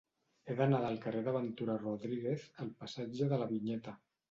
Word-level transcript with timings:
He 0.45 0.53
d'anar 0.61 0.79
del 0.85 0.97
carrer 1.03 1.21
de 1.27 1.33
Ventura 1.35 1.77
Rodríguez 1.83 2.49
al 2.65 2.75
passatge 2.83 3.31
de 3.35 3.43
la 3.45 3.53
Vinyeta. 3.55 3.99